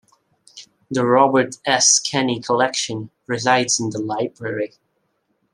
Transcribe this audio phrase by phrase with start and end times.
[0.89, 1.99] The Robert S.
[1.99, 4.73] Kenny Collection resides in the library.